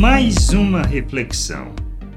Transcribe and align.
Mais 0.00 0.48
uma 0.48 0.80
reflexão, 0.80 1.74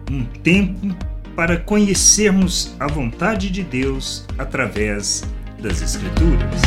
um 0.09 0.23
tempo 0.23 0.87
para 1.35 1.59
conhecermos 1.59 2.73
a 2.79 2.87
vontade 2.87 3.49
de 3.49 3.61
Deus 3.61 4.25
através 4.37 5.21
das 5.61 5.81
Escrituras. 5.81 6.61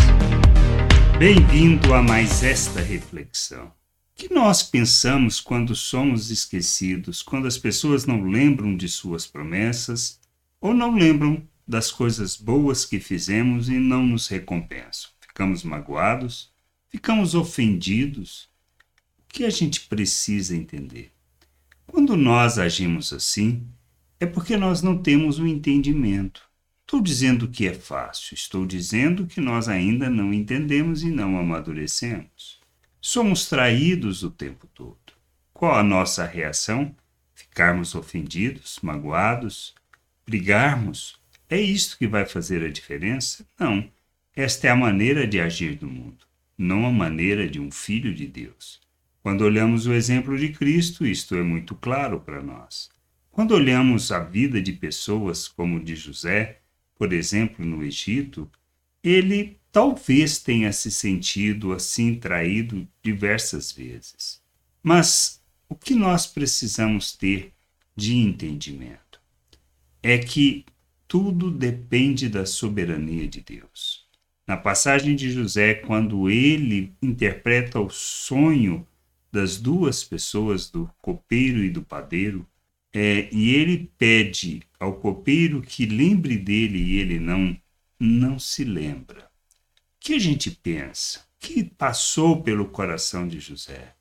Bem-vindo 1.19 1.95
a 1.95 2.03
mais 2.03 2.43
esta 2.43 2.83
reflexão. 2.83 3.69
O 3.69 3.73
que 4.15 4.31
nós 4.31 4.63
pensamos 4.63 5.41
quando 5.41 5.75
somos 5.75 6.31
esquecidos, 6.31 7.23
quando 7.23 7.47
as 7.47 7.57
pessoas 7.57 8.05
não 8.05 8.23
lembram 8.23 8.77
de 8.77 8.87
suas 8.87 9.27
promessas 9.27 10.21
ou 10.61 10.75
não 10.75 10.95
lembram 10.95 11.43
das 11.67 11.91
coisas 11.91 12.37
boas 12.37 12.85
que 12.85 13.01
fizemos 13.01 13.71
e 13.71 13.79
não 13.79 14.05
nos 14.05 14.29
recompensam? 14.29 15.09
Ficamos 15.19 15.65
magoados? 15.65 16.53
Ficamos 16.91 17.35
ofendidos? 17.35 18.55
Que 19.37 19.45
a 19.45 19.51
gente 19.51 19.83
precisa 19.83 20.57
entender? 20.57 21.13
Quando 21.87 22.17
nós 22.17 22.59
agimos 22.59 23.13
assim, 23.13 23.67
é 24.19 24.25
porque 24.25 24.57
nós 24.57 24.81
não 24.81 24.97
temos 24.97 25.39
o 25.39 25.43
um 25.43 25.47
entendimento. 25.47 26.41
Estou 26.81 27.03
dizendo 27.03 27.47
que 27.47 27.69
é 27.69 27.75
fácil, 27.75 28.33
estou 28.33 28.65
dizendo 28.65 29.27
que 29.27 29.39
nós 29.39 29.69
ainda 29.69 30.09
não 30.09 30.33
entendemos 30.33 31.03
e 31.03 31.11
não 31.11 31.39
amadurecemos. 31.39 32.59
Somos 32.99 33.47
traídos 33.47 34.23
o 34.23 34.31
tempo 34.31 34.67
todo. 34.69 34.97
Qual 35.53 35.75
a 35.75 35.83
nossa 35.83 36.25
reação? 36.25 36.97
Ficarmos 37.35 37.95
ofendidos, 37.95 38.79
magoados, 38.83 39.75
brigarmos? 40.25 41.21
É 41.47 41.61
isto 41.61 41.99
que 41.99 42.09
vai 42.09 42.25
fazer 42.25 42.65
a 42.65 42.73
diferença? 42.73 43.47
Não. 43.61 43.87
Esta 44.35 44.69
é 44.69 44.71
a 44.71 44.77
maneira 44.77 45.27
de 45.27 45.39
agir 45.39 45.77
do 45.77 45.87
mundo, 45.87 46.25
não 46.57 46.87
a 46.87 46.91
maneira 46.91 47.47
de 47.47 47.61
um 47.61 47.71
filho 47.71 48.15
de 48.15 48.27
Deus. 48.27 48.86
Quando 49.27 49.43
olhamos 49.43 49.89
o 49.89 49.93
exemplo 49.93 50.39
de 50.39 50.51
Cristo, 50.51 51.05
isto 51.05 51.35
é 51.35 51.43
muito 51.43 51.75
claro 51.75 52.21
para 52.21 52.41
nós. 52.41 52.89
Quando 53.33 53.57
olhamos 53.57 54.13
a 54.13 54.21
vida 54.21 54.63
de 54.63 54.73
pessoas 54.73 55.49
como 55.49 55.83
de 55.83 55.97
José, 55.97 56.61
por 56.95 57.13
exemplo, 57.13 57.67
no 57.67 57.83
Egito, 57.83 58.49
ele 59.03 59.59
talvez 59.73 60.39
tenha 60.39 60.73
se 60.73 60.93
sentido 60.93 61.73
assim 61.73 62.15
traído 62.15 62.87
diversas 63.03 63.73
vezes. 63.73 64.41
Mas 64.81 65.43
o 65.69 65.75
que 65.75 65.97
nós 65.97 66.29
precisamos 66.29 67.13
ter 67.13 67.53
de 67.97 68.15
entendimento 68.15 69.21
é 70.05 70.19
que 70.19 70.65
tudo 71.09 71.51
depende 71.51 72.29
da 72.29 72.47
soberania 72.47 73.27
de 73.27 73.41
Deus. 73.41 74.07
Na 74.47 74.57
passagem 74.57 75.17
de 75.17 75.33
José, 75.33 75.75
quando 75.75 76.31
ele 76.31 76.93
interpreta 77.03 77.81
o 77.81 77.91
sonho 77.91 78.87
das 79.37 79.59
duas 79.59 80.03
pessoas, 80.03 80.71
do 80.71 80.91
copeiro 81.03 81.63
e 81.63 81.69
do 81.69 81.83
padeiro, 81.83 82.49
é, 82.91 83.29
e 83.31 83.55
ele 83.55 83.93
pede 83.99 84.63
ao 84.81 84.95
copeiro 84.95 85.61
que 85.61 85.85
lembre 85.85 86.39
dele 86.39 86.79
e 86.79 86.97
ele 86.97 87.21
não, 87.21 87.55
não 88.01 88.39
se 88.39 88.65
lembra. 88.65 89.25
O 89.25 90.01
que 90.01 90.15
a 90.15 90.19
gente 90.19 90.51
pensa? 90.51 91.19
O 91.19 91.23
que 91.39 91.63
passou 91.63 92.43
pelo 92.43 92.71
coração 92.71 93.29
de 93.29 93.39
José? 93.39 93.95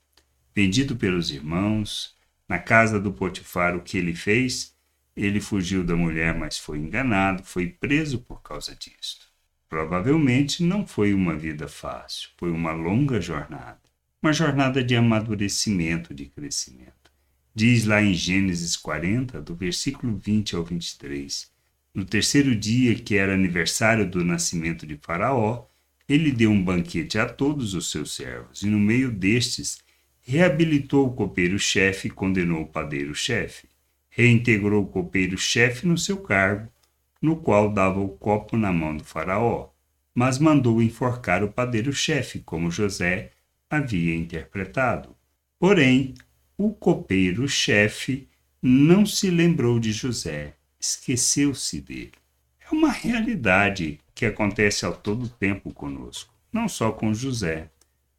Vendido 0.56 0.96
pelos 0.96 1.30
irmãos, 1.30 2.16
na 2.48 2.58
casa 2.58 2.98
do 2.98 3.12
Potifar, 3.12 3.76
o 3.76 3.82
que 3.82 3.98
ele 3.98 4.16
fez? 4.16 4.74
Ele 5.18 5.42
fugiu 5.42 5.84
da 5.84 5.98
mulher, 5.98 6.34
mas 6.34 6.58
foi 6.58 6.78
enganado, 6.78 7.44
foi 7.44 7.68
preso 7.68 8.20
por 8.20 8.42
causa 8.42 8.74
disto. 8.74 9.26
Provavelmente 9.68 10.64
não 10.64 10.88
foi 10.88 11.14
uma 11.14 11.36
vida 11.36 11.68
fácil, 11.68 12.30
foi 12.38 12.52
uma 12.52 12.72
longa 12.72 13.20
jornada 13.20 13.85
uma 14.26 14.34
jornada 14.34 14.84
de 14.84 14.96
amadurecimento, 14.96 16.12
de 16.12 16.26
crescimento. 16.26 17.12
Diz 17.54 17.86
lá 17.86 18.02
em 18.02 18.12
Gênesis 18.12 18.76
40, 18.76 19.40
do 19.40 19.54
versículo 19.54 20.18
20 20.18 20.56
ao 20.56 20.64
23. 20.64 21.48
No 21.94 22.04
terceiro 22.04 22.56
dia, 22.56 22.96
que 22.96 23.18
era 23.18 23.36
aniversário 23.36 24.10
do 24.10 24.26
nascimento 24.26 24.88
de 24.88 24.98
Faraó, 24.98 25.68
ele 26.10 26.32
deu 26.32 26.50
um 26.50 26.64
banquete 26.64 27.20
a 27.20 27.30
todos 27.30 27.76
os 27.76 27.92
seus 27.92 28.16
servos, 28.16 28.64
e 28.64 28.66
no 28.66 28.80
meio 28.80 29.12
destes, 29.12 29.78
reabilitou 30.24 31.06
o 31.06 31.14
copeiro-chefe 31.14 32.08
e 32.08 32.12
condenou 32.12 32.64
o 32.64 32.68
padeiro-chefe. 32.68 33.68
Reintegrou 34.10 34.86
o 34.86 34.88
copeiro-chefe 34.88 35.86
no 35.86 36.00
seu 36.00 36.18
cargo, 36.18 36.68
no 37.22 37.36
qual 37.36 37.72
dava 37.72 38.00
o 38.00 38.10
copo 38.10 38.58
na 38.58 38.74
mão 38.74 38.98
do 38.98 39.04
Faraó, 39.04 39.70
mas 40.16 40.40
mandou 40.40 40.82
enforcar 40.82 41.44
o 41.44 41.52
padeiro-chefe, 41.52 42.40
como 42.40 42.72
José 42.72 43.35
havia 43.70 44.16
interpretado. 44.16 45.16
Porém, 45.60 46.14
o 46.58 46.74
copeiro-chefe 46.74 48.28
não 48.62 49.06
se 49.06 49.30
lembrou 49.30 49.80
de 49.80 49.92
José, 49.92 50.56
esqueceu-se 50.80 51.82
dele. 51.82 52.14
É 52.60 52.74
uma 52.74 52.92
realidade 52.92 54.00
que 54.14 54.26
acontece 54.26 54.86
ao 54.86 54.96
todo 54.96 55.30
tempo 55.30 55.74
conosco, 55.74 56.34
não 56.52 56.68
só 56.68 56.92
com 56.92 57.14
José. 57.14 57.70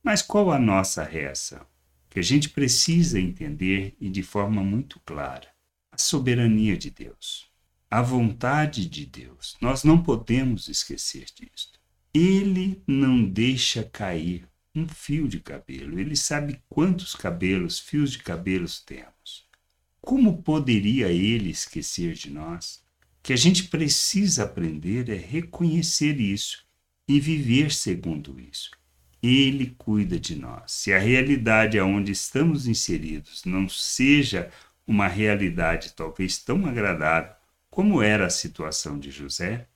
Mas 0.03 0.23
qual 0.23 0.53
a 0.53 0.59
nossa 0.59 1.03
reação? 1.03 1.67
Que 2.09 2.21
a 2.21 2.23
gente 2.23 2.51
precisa 2.51 3.19
entender 3.19 3.97
e 4.01 4.09
de 4.09 4.23
forma 4.23 4.63
muito 4.63 5.01
clara: 5.05 5.49
a 5.91 5.99
soberania 5.99 6.77
de 6.77 6.91
Deus, 6.91 7.51
a 7.91 8.01
vontade 8.03 8.89
de 8.89 9.05
Deus. 9.05 9.57
Nós 9.61 9.83
não 9.83 10.03
podemos 10.03 10.69
esquecer 10.69 11.27
disto. 11.35 11.81
Ele 12.15 12.81
não 12.87 13.23
deixa 13.25 13.83
cair 13.83 14.49
um 14.77 14.87
fio 14.87 15.27
de 15.27 15.41
cabelo. 15.41 15.99
Ele 15.99 16.15
sabe 16.15 16.61
quantos 16.69 17.15
cabelos, 17.15 17.79
fios 17.79 18.13
de 18.13 18.19
cabelos 18.19 18.81
temos. 18.81 19.47
Como 20.01 20.43
poderia 20.43 21.09
ele 21.09 21.51
esquecer 21.51 22.15
de 22.15 22.31
nós? 22.31 22.85
Que 23.23 23.33
a 23.33 23.37
gente 23.37 23.65
precisa 23.65 24.45
aprender 24.45 25.09
é 25.09 25.17
reconhecer 25.17 26.21
isso 26.21 26.65
e 27.09 27.19
viver 27.19 27.73
segundo 27.73 28.39
isso. 28.39 28.71
Ele 29.23 29.75
cuida 29.79 30.21
de 30.21 30.37
nós. 30.37 30.73
Se 30.73 30.93
a 30.93 30.99
realidade 30.99 31.79
aonde 31.79 32.13
estamos 32.13 32.69
inseridos 32.69 33.45
não 33.45 33.69
seja 33.69 34.51
uma 34.87 35.09
realidade 35.09 35.93
talvez 35.95 36.39
tão 36.39 36.67
agradável 36.67 37.35
como 37.69 38.01
era 38.01 38.27
a 38.27 38.31
situação 38.31 38.99
de 38.99 39.11
José, 39.11 39.67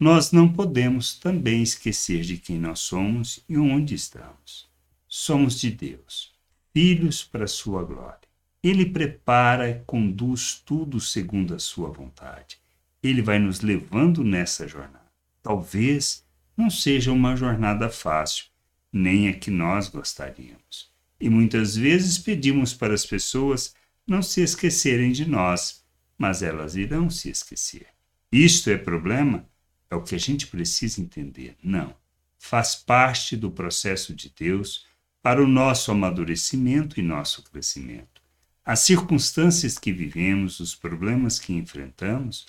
nós 0.00 0.32
não 0.32 0.50
podemos 0.50 1.14
também 1.14 1.62
esquecer 1.62 2.22
de 2.22 2.38
quem 2.38 2.58
nós 2.58 2.78
somos 2.78 3.44
e 3.46 3.58
onde 3.58 3.94
estamos. 3.94 4.66
Somos 5.06 5.60
de 5.60 5.70
Deus, 5.70 6.32
filhos 6.72 7.22
para 7.22 7.46
sua 7.46 7.84
glória. 7.84 8.18
Ele 8.62 8.86
prepara 8.86 9.68
e 9.68 9.80
conduz 9.84 10.62
tudo 10.64 10.98
segundo 10.98 11.54
a 11.54 11.58
sua 11.58 11.90
vontade. 11.90 12.56
Ele 13.02 13.20
vai 13.20 13.38
nos 13.38 13.60
levando 13.60 14.24
nessa 14.24 14.66
jornada. 14.66 15.12
Talvez 15.42 16.24
não 16.56 16.70
seja 16.70 17.12
uma 17.12 17.36
jornada 17.36 17.90
fácil, 17.90 18.46
nem 18.90 19.28
a 19.28 19.34
que 19.34 19.50
nós 19.50 19.88
gostaríamos. 19.88 20.90
E 21.20 21.28
muitas 21.28 21.76
vezes 21.76 22.16
pedimos 22.16 22.72
para 22.72 22.94
as 22.94 23.04
pessoas 23.04 23.74
não 24.06 24.22
se 24.22 24.40
esquecerem 24.40 25.12
de 25.12 25.28
nós, 25.28 25.84
mas 26.16 26.42
elas 26.42 26.74
irão 26.74 27.10
se 27.10 27.28
esquecer. 27.28 27.88
Isto 28.32 28.70
é 28.70 28.78
problema 28.78 29.49
é 29.90 29.96
o 29.96 30.02
que 30.02 30.14
a 30.14 30.18
gente 30.18 30.46
precisa 30.46 31.00
entender. 31.00 31.56
Não. 31.62 31.94
Faz 32.38 32.74
parte 32.74 33.36
do 33.36 33.50
processo 33.50 34.14
de 34.14 34.32
Deus 34.34 34.86
para 35.22 35.42
o 35.42 35.48
nosso 35.48 35.90
amadurecimento 35.90 36.98
e 36.98 37.02
nosso 37.02 37.42
crescimento. 37.42 38.22
As 38.64 38.80
circunstâncias 38.80 39.76
que 39.76 39.92
vivemos, 39.92 40.60
os 40.60 40.74
problemas 40.74 41.38
que 41.38 41.52
enfrentamos, 41.52 42.46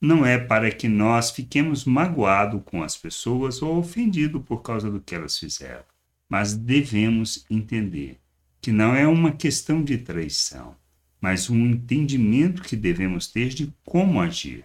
não 0.00 0.24
é 0.24 0.38
para 0.38 0.70
que 0.70 0.86
nós 0.86 1.30
fiquemos 1.30 1.84
magoados 1.84 2.62
com 2.64 2.82
as 2.82 2.96
pessoas 2.96 3.62
ou 3.62 3.78
ofendidos 3.78 4.42
por 4.44 4.62
causa 4.62 4.90
do 4.90 5.00
que 5.00 5.14
elas 5.14 5.38
fizeram, 5.38 5.84
mas 6.28 6.54
devemos 6.54 7.44
entender 7.50 8.20
que 8.60 8.70
não 8.70 8.94
é 8.94 9.06
uma 9.06 9.32
questão 9.32 9.82
de 9.82 9.98
traição, 9.98 10.76
mas 11.20 11.48
um 11.48 11.66
entendimento 11.66 12.62
que 12.62 12.76
devemos 12.76 13.26
ter 13.26 13.48
de 13.48 13.72
como 13.84 14.20
agir. 14.20 14.64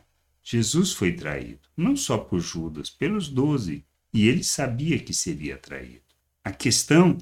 Jesus 0.51 0.93
foi 0.93 1.11
traído, 1.11 1.59
não 1.77 1.95
só 1.95 2.17
por 2.17 2.39
Judas, 2.39 2.89
pelos 2.89 3.29
doze, 3.29 3.85
e 4.11 4.27
ele 4.27 4.43
sabia 4.43 4.97
que 4.97 5.13
seria 5.13 5.55
traído. 5.55 6.01
A 6.43 6.49
questão 6.49 7.19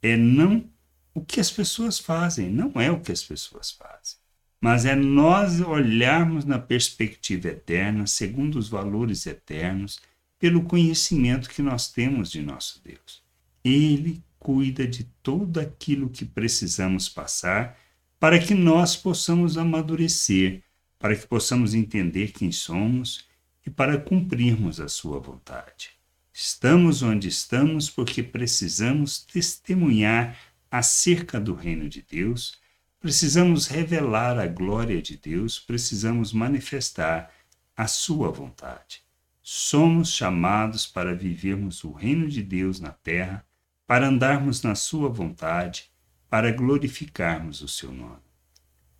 é 0.00 0.16
não 0.16 0.64
o 1.12 1.22
que 1.22 1.40
as 1.40 1.50
pessoas 1.50 1.98
fazem, 1.98 2.48
não 2.48 2.72
é 2.80 2.90
o 2.90 2.98
que 2.98 3.12
as 3.12 3.22
pessoas 3.22 3.70
fazem, 3.70 4.16
mas 4.58 4.86
é 4.86 4.96
nós 4.96 5.60
olharmos 5.60 6.46
na 6.46 6.58
perspectiva 6.58 7.48
eterna, 7.48 8.06
segundo 8.06 8.58
os 8.58 8.70
valores 8.70 9.26
eternos, 9.26 10.00
pelo 10.38 10.62
conhecimento 10.62 11.50
que 11.50 11.60
nós 11.60 11.92
temos 11.92 12.30
de 12.30 12.40
nosso 12.40 12.82
Deus. 12.82 13.22
Ele 13.62 14.24
cuida 14.38 14.86
de 14.86 15.04
tudo 15.22 15.60
aquilo 15.60 16.08
que 16.08 16.24
precisamos 16.24 17.10
passar 17.10 17.78
para 18.18 18.38
que 18.38 18.54
nós 18.54 18.96
possamos 18.96 19.58
amadurecer 19.58 20.62
para 21.00 21.16
que 21.16 21.26
possamos 21.26 21.72
entender 21.72 22.30
quem 22.30 22.52
somos 22.52 23.26
e 23.66 23.70
para 23.70 23.98
cumprirmos 23.98 24.78
a 24.78 24.86
Sua 24.86 25.18
vontade. 25.18 25.92
Estamos 26.30 27.02
onde 27.02 27.26
estamos 27.26 27.88
porque 27.88 28.22
precisamos 28.22 29.24
testemunhar 29.24 30.38
acerca 30.70 31.40
do 31.40 31.54
reino 31.54 31.88
de 31.88 32.02
Deus, 32.02 32.60
precisamos 33.00 33.66
revelar 33.66 34.38
a 34.38 34.46
glória 34.46 35.00
de 35.00 35.16
Deus, 35.16 35.58
precisamos 35.58 36.34
manifestar 36.34 37.32
a 37.74 37.86
Sua 37.86 38.30
vontade. 38.30 39.02
Somos 39.42 40.12
chamados 40.12 40.86
para 40.86 41.14
vivermos 41.14 41.82
o 41.82 41.92
reino 41.92 42.28
de 42.28 42.42
Deus 42.42 42.78
na 42.78 42.92
terra, 42.92 43.44
para 43.86 44.06
andarmos 44.06 44.62
na 44.62 44.74
Sua 44.74 45.08
vontade, 45.08 45.90
para 46.28 46.52
glorificarmos 46.52 47.62
o 47.62 47.68
Seu 47.68 47.90
nome. 47.90 48.20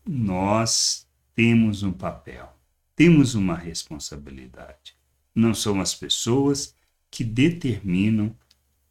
Nós 0.07 1.07
temos 1.43 1.83
um 1.83 1.91
papel, 1.91 2.55
temos 2.95 3.35
uma 3.35 3.55
responsabilidade. 3.55 4.95
Não 5.35 5.55
são 5.55 5.81
as 5.81 5.95
pessoas 5.95 6.75
que 7.11 7.25
determinam 7.25 8.37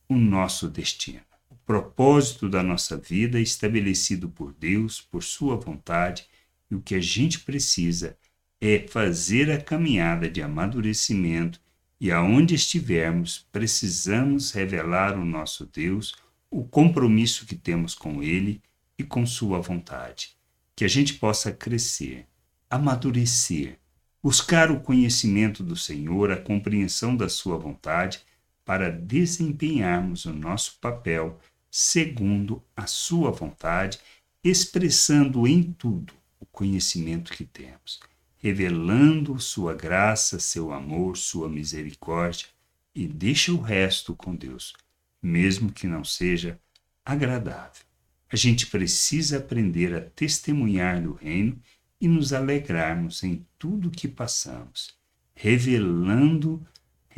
o 0.10 0.16
nosso 0.16 0.68
destino. 0.68 1.22
O 1.48 1.56
propósito 1.58 2.50
da 2.50 2.64
nossa 2.64 2.98
vida 2.98 3.38
é 3.38 3.42
estabelecido 3.44 4.30
por 4.30 4.52
Deus, 4.52 5.00
por 5.00 5.22
Sua 5.22 5.58
vontade, 5.58 6.26
e 6.72 6.74
o 6.74 6.82
que 6.82 6.96
a 6.96 7.00
gente 7.00 7.42
precisa 7.42 8.18
é 8.60 8.80
fazer 8.80 9.52
a 9.52 9.62
caminhada 9.62 10.28
de 10.28 10.42
amadurecimento 10.42 11.62
e 12.02 12.12
aonde 12.12 12.56
estivermos, 12.56 13.48
precisamos 13.52 14.50
revelar 14.50 15.16
o 15.20 15.24
nosso 15.24 15.68
Deus, 15.68 16.16
o 16.50 16.64
compromisso 16.64 17.46
que 17.46 17.56
temos 17.56 17.94
com 17.94 18.24
Ele 18.24 18.60
e 18.98 19.04
com 19.04 19.24
Sua 19.24 19.62
vontade. 19.62 20.36
Que 20.76 20.84
a 20.84 20.88
gente 20.88 21.14
possa 21.14 21.52
crescer, 21.52 22.26
amadurecer, 22.70 23.80
buscar 24.22 24.72
o 24.72 24.80
conhecimento 24.80 25.64
do 25.64 25.76
Senhor, 25.76 26.32
a 26.32 26.38
compreensão 26.38 27.16
da 27.16 27.28
Sua 27.28 27.58
vontade, 27.58 28.22
para 28.64 28.92
desempenharmos 28.92 30.26
o 30.26 30.34
nosso 30.34 30.78
papel 30.80 31.40
segundo 31.72 32.64
a 32.76 32.86
Sua 32.86 33.32
vontade, 33.32 34.00
expressando 34.44 35.48
em 35.48 35.64
tudo 35.64 36.14
o 36.40 36.46
conhecimento 36.46 37.32
que 37.32 37.46
temos 37.46 38.00
revelando 38.40 39.38
sua 39.40 39.74
graça, 39.76 40.40
seu 40.40 40.72
amor, 40.72 41.18
sua 41.18 41.50
misericórdia, 41.50 42.48
e 42.96 43.06
deixa 43.06 43.52
o 43.52 43.60
resto 43.60 44.16
com 44.16 44.34
Deus, 44.34 44.74
mesmo 45.22 45.72
que 45.72 45.86
não 45.86 46.04
seja 46.04 46.60
agradável. 47.06 47.84
A 48.32 48.36
gente 48.36 48.68
precisa 48.68 49.38
aprender 49.38 49.94
a 49.94 50.02
testemunhar 50.02 51.02
no 51.02 51.14
reino 51.14 51.60
e 52.00 52.08
nos 52.08 52.34
alegrarmos 52.34 53.24
em 53.24 53.46
tudo 53.58 53.92
que 53.92 54.08
passamos, 54.08 54.94
revelando 55.36 56.66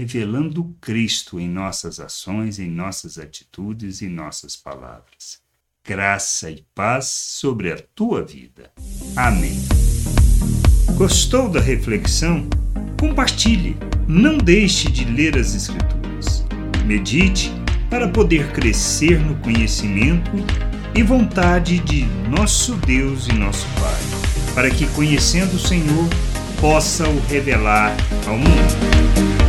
revelando 0.01 0.75
Cristo 0.81 1.39
em 1.39 1.47
nossas 1.47 1.99
ações, 1.99 2.57
em 2.57 2.69
nossas 2.69 3.19
atitudes 3.19 4.01
e 4.01 4.07
nossas 4.07 4.55
palavras. 4.55 5.39
Graça 5.85 6.49
e 6.49 6.65
paz 6.73 7.05
sobre 7.05 7.71
a 7.71 7.77
tua 7.93 8.23
vida. 8.23 8.71
Amém. 9.15 9.57
Gostou 10.95 11.49
da 11.49 11.59
reflexão? 11.59 12.49
Compartilhe. 12.99 13.77
Não 14.07 14.37
deixe 14.37 14.89
de 14.91 15.05
ler 15.05 15.37
as 15.37 15.53
Escrituras. 15.53 16.45
Medite 16.85 17.51
para 17.89 18.07
poder 18.07 18.51
crescer 18.53 19.19
no 19.19 19.35
conhecimento 19.39 20.31
e 20.95 21.03
vontade 21.03 21.79
de 21.79 22.05
nosso 22.29 22.75
Deus 22.77 23.27
e 23.27 23.33
nosso 23.33 23.67
Pai, 23.79 24.20
para 24.53 24.69
que, 24.69 24.85
conhecendo 24.87 25.55
o 25.55 25.59
Senhor, 25.59 26.07
possa 26.59 27.07
o 27.07 27.19
revelar 27.27 27.95
ao 28.27 28.37
mundo. 28.37 29.40